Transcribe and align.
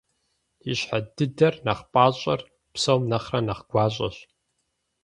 Ищхьэ 0.71 0.99
дыдэр, 1.15 1.55
нэхъ 1.65 1.83
пIащIэр, 1.93 2.41
псом 2.73 3.01
нэхърэ 3.09 3.39
нэхъ 3.47 3.63
гуащIэщ. 3.69 4.17